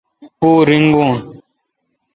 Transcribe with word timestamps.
پو 0.39 0.49
ریگو۔ 0.67 1.01